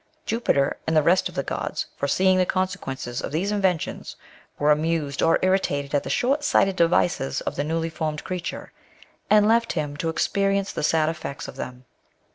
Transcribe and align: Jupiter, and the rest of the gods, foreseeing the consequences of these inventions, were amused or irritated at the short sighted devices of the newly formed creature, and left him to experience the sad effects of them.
Jupiter, 0.25 0.77
and 0.87 0.97
the 0.97 1.03
rest 1.03 1.29
of 1.29 1.35
the 1.35 1.43
gods, 1.43 1.85
foreseeing 1.95 2.39
the 2.39 2.45
consequences 2.47 3.21
of 3.21 3.31
these 3.31 3.51
inventions, 3.51 4.15
were 4.57 4.71
amused 4.71 5.21
or 5.21 5.37
irritated 5.43 5.93
at 5.93 6.01
the 6.01 6.09
short 6.09 6.43
sighted 6.43 6.75
devices 6.75 7.39
of 7.41 7.55
the 7.55 7.63
newly 7.63 7.91
formed 7.91 8.23
creature, 8.23 8.71
and 9.29 9.47
left 9.47 9.73
him 9.73 9.95
to 9.97 10.09
experience 10.09 10.71
the 10.73 10.81
sad 10.81 11.07
effects 11.07 11.47
of 11.47 11.55
them. 11.55 11.85